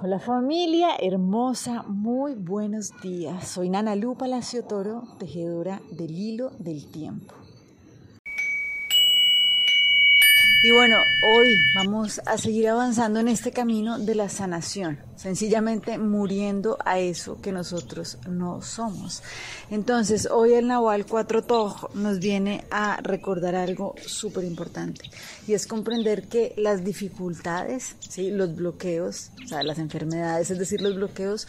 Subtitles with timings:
[0.00, 3.48] Hola familia hermosa, muy buenos días.
[3.48, 7.34] Soy Nana Lu Palacio Toro, tejedora del hilo del tiempo.
[10.68, 16.76] Y bueno, hoy vamos a seguir avanzando en este camino de la sanación, sencillamente muriendo
[16.84, 19.22] a eso que nosotros no somos.
[19.70, 25.10] Entonces, hoy el Nahual 4 Toj nos viene a recordar algo súper importante
[25.46, 28.30] y es comprender que las dificultades, ¿sí?
[28.30, 31.48] los bloqueos, o sea, las enfermedades, es decir, los bloqueos,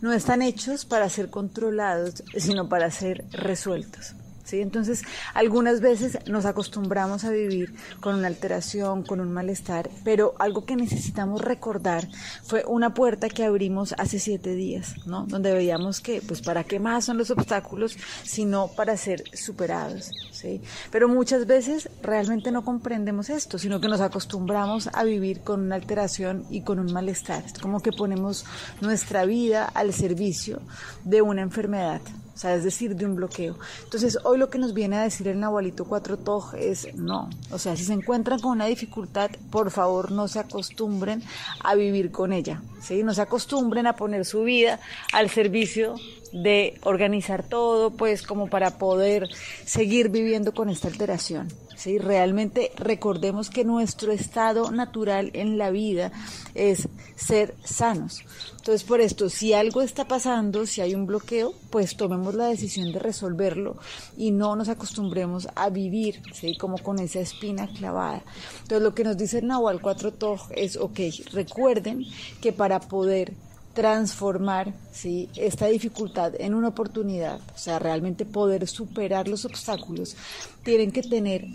[0.00, 4.14] no están hechos para ser controlados, sino para ser resueltos.
[4.52, 5.02] Entonces,
[5.34, 10.76] algunas veces nos acostumbramos a vivir con una alteración, con un malestar, pero algo que
[10.76, 12.08] necesitamos recordar
[12.42, 15.26] fue una puerta que abrimos hace siete días, ¿no?
[15.26, 20.10] Donde veíamos que, pues, ¿para qué más son los obstáculos sino para ser superados?
[20.32, 20.60] ¿sí?
[20.90, 25.76] Pero muchas veces realmente no comprendemos esto, sino que nos acostumbramos a vivir con una
[25.76, 27.44] alteración y con un malestar.
[27.44, 28.44] Es como que ponemos
[28.80, 30.60] nuestra vida al servicio
[31.04, 32.00] de una enfermedad,
[32.34, 33.58] o sea, es decir, de un bloqueo.
[33.84, 37.28] Entonces, hoy lo que nos viene a decir el Nahualito 4 Toj es no.
[37.50, 41.22] O sea, si se encuentran con una dificultad, por favor no se acostumbren
[41.62, 42.62] a vivir con ella.
[42.80, 43.02] ¿sí?
[43.02, 44.80] No se acostumbren a poner su vida
[45.12, 45.96] al servicio
[46.32, 49.28] de organizar todo, pues como para poder
[49.64, 51.48] seguir viviendo con esta alteración.
[51.76, 51.98] ¿sí?
[51.98, 56.12] Realmente recordemos que nuestro estado natural en la vida
[56.54, 58.22] es ser sanos.
[58.56, 62.92] Entonces, por esto, si algo está pasando, si hay un bloqueo, pues tomemos la decisión
[62.92, 63.78] de resolverlo
[64.16, 66.56] y no nos acostumbremos a vivir, ¿sí?
[66.56, 68.22] Como con esa espina clavada.
[68.62, 71.00] Entonces, lo que nos dice Nahual 4 Toj es, ok,
[71.32, 72.04] recuerden
[72.42, 73.32] que para poder
[73.80, 75.30] transformar ¿sí?
[75.36, 80.18] esta dificultad en una oportunidad, o sea, realmente poder superar los obstáculos,
[80.62, 81.46] tienen que tener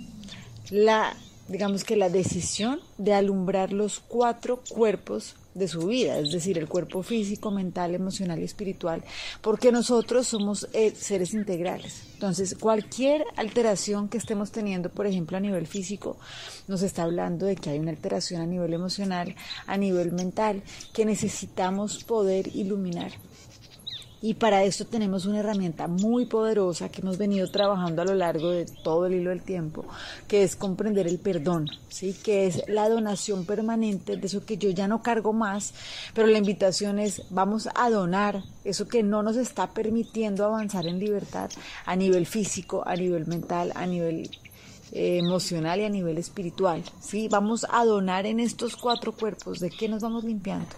[0.71, 1.15] la,
[1.47, 6.67] digamos que la decisión de alumbrar los cuatro cuerpos de su vida, es decir, el
[6.67, 9.03] cuerpo físico, mental, emocional y espiritual,
[9.41, 12.03] porque nosotros somos eh, seres integrales.
[12.13, 16.17] Entonces, cualquier alteración que estemos teniendo, por ejemplo, a nivel físico,
[16.67, 19.33] nos está hablando de que hay una alteración a nivel emocional,
[19.65, 20.61] a nivel mental,
[20.93, 23.13] que necesitamos poder iluminar.
[24.25, 28.49] Y para esto tenemos una herramienta muy poderosa que hemos venido trabajando a lo largo
[28.49, 29.85] de todo el hilo del tiempo,
[30.27, 32.15] que es comprender el perdón, ¿sí?
[32.23, 35.75] que es la donación permanente de eso que yo ya no cargo más,
[36.15, 40.97] pero la invitación es vamos a donar eso que no nos está permitiendo avanzar en
[40.97, 41.51] libertad
[41.85, 44.31] a nivel físico, a nivel mental, a nivel
[44.95, 46.81] eh, emocional y a nivel espiritual.
[47.01, 47.27] ¿sí?
[47.27, 49.59] Vamos a donar en estos cuatro cuerpos.
[49.59, 50.73] ¿De qué nos vamos limpiando?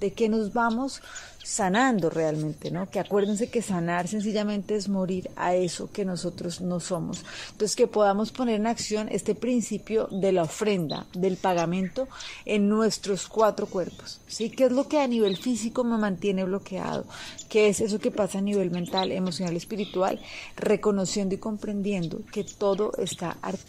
[0.00, 1.00] ¿De qué nos vamos
[1.42, 2.90] sanando realmente, ¿no?
[2.90, 7.24] Que acuérdense que sanar sencillamente es morir a eso que nosotros no somos.
[7.52, 12.08] Entonces, que podamos poner en acción este principio de la ofrenda, del pagamento
[12.44, 14.50] en nuestros cuatro cuerpos, ¿sí?
[14.50, 17.04] ¿Qué es lo que a nivel físico me mantiene bloqueado?
[17.48, 20.20] ¿Qué es eso que pasa a nivel mental, emocional, espiritual?
[20.56, 23.59] Reconociendo y comprendiendo que todo está articulado.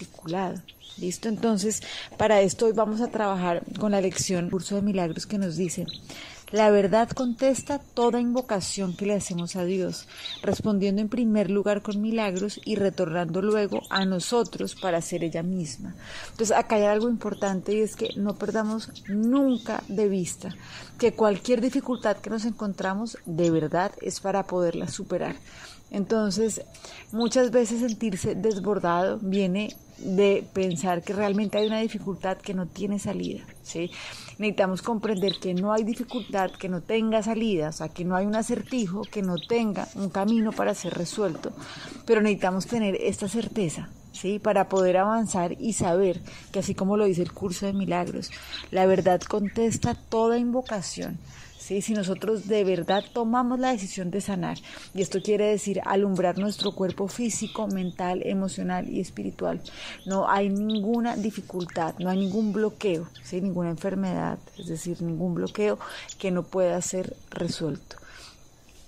[0.98, 1.30] ¿Listo?
[1.30, 1.82] Entonces,
[2.18, 5.86] para esto hoy vamos a trabajar con la lección Curso de Milagros que nos dice
[6.52, 10.10] la verdad contesta toda invocación que le hacemos a Dios,
[10.44, 15.96] respondiendo en primer lugar con milagros y retornando luego a nosotros para ser ella misma.
[16.32, 20.54] Entonces acá hay algo importante y es que no perdamos nunca de vista
[21.00, 25.38] que cualquier dificultad que nos encontramos de verdad es para poderla superar.
[25.92, 26.62] Entonces,
[27.12, 32.98] muchas veces sentirse desbordado viene de pensar que realmente hay una dificultad que no tiene
[32.98, 33.92] salida, ¿sí?
[34.40, 38.26] Necesitamos comprender que no hay dificultad que no tenga salida, o sea, que no hay
[38.26, 41.52] un acertijo que no tenga un camino para ser resuelto,
[42.06, 44.40] pero necesitamos tener esta certeza, ¿sí?
[44.40, 48.32] Para poder avanzar y saber que así como lo dice el curso de milagros,
[48.72, 51.20] la verdad contesta toda invocación
[51.80, 54.58] si nosotros de verdad tomamos la decisión de sanar,
[54.94, 59.62] y esto quiere decir alumbrar nuestro cuerpo físico, mental, emocional y espiritual,
[60.06, 63.40] no hay ninguna dificultad, no hay ningún bloqueo, ¿sí?
[63.40, 65.80] ninguna enfermedad, es decir, ningún bloqueo
[66.20, 67.96] que no pueda ser resuelto.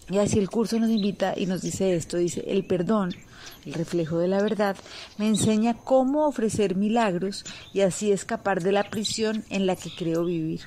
[0.09, 3.15] Y así el curso nos invita y nos dice esto, dice, el perdón,
[3.65, 4.75] el reflejo de la verdad,
[5.17, 10.25] me enseña cómo ofrecer milagros y así escapar de la prisión en la que creo
[10.25, 10.61] vivir.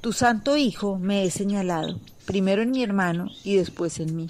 [0.00, 4.28] Tu santo Hijo me he señalado, primero en mi hermano y después en mí.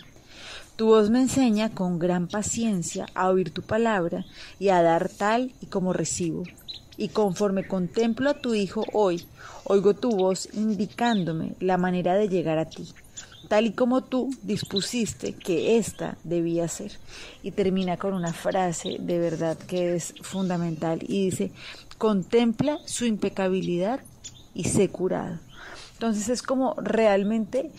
[0.77, 4.25] Tu voz me enseña con gran paciencia a oír tu palabra
[4.59, 6.45] y a dar tal y como recibo.
[6.97, 9.25] Y conforme contemplo a tu Hijo hoy,
[9.65, 12.89] oigo tu voz indicándome la manera de llegar a ti,
[13.49, 16.93] tal y como tú dispusiste que ésta debía ser.
[17.43, 21.53] Y termina con una frase de verdad que es fundamental y dice,
[21.99, 24.01] contempla su impecabilidad
[24.55, 25.39] y sé curado.
[25.95, 27.71] Entonces es como realmente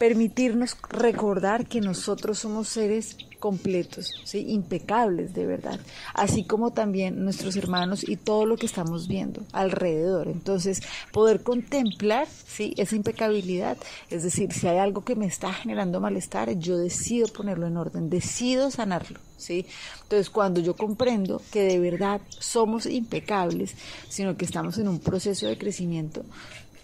[0.00, 4.46] permitirnos recordar que nosotros somos seres completos, ¿sí?
[4.48, 5.78] impecables de verdad,
[6.14, 10.28] así como también nuestros hermanos y todo lo que estamos viendo alrededor.
[10.28, 10.82] Entonces,
[11.12, 12.72] poder contemplar ¿sí?
[12.78, 13.76] esa impecabilidad,
[14.08, 18.08] es decir, si hay algo que me está generando malestar, yo decido ponerlo en orden,
[18.08, 19.20] decido sanarlo.
[19.36, 19.64] ¿Sí?
[20.02, 23.74] Entonces, cuando yo comprendo que de verdad somos impecables,
[24.10, 26.26] sino que estamos en un proceso de crecimiento,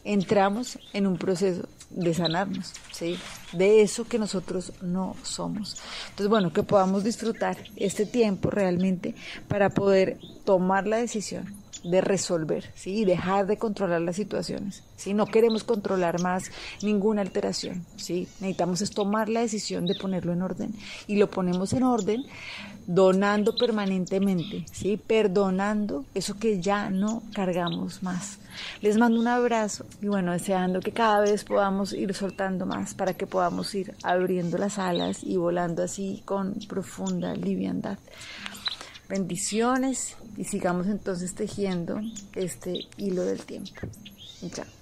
[0.06, 3.18] entramos en un proceso de sanarnos, ¿sí?
[3.52, 5.76] De eso que nosotros no somos.
[6.10, 9.14] Entonces, bueno, que podamos disfrutar este tiempo realmente
[9.48, 11.54] para poder tomar la decisión
[11.90, 12.98] de resolver, ¿sí?
[12.98, 15.14] Y dejar de controlar las situaciones, ¿sí?
[15.14, 16.50] No queremos controlar más
[16.82, 18.28] ninguna alteración, ¿sí?
[18.40, 20.74] Necesitamos es tomar la decisión de ponerlo en orden
[21.06, 22.24] y lo ponemos en orden
[22.86, 24.96] donando permanentemente, ¿sí?
[24.96, 28.38] Perdonando eso que ya no cargamos más.
[28.80, 33.14] Les mando un abrazo y bueno, deseando que cada vez podamos ir soltando más para
[33.14, 37.98] que podamos ir abriendo las alas y volando así con profunda liviandad.
[39.08, 42.00] Bendiciones y sigamos entonces tejiendo
[42.34, 43.70] este hilo del tiempo.
[44.52, 44.75] Chao.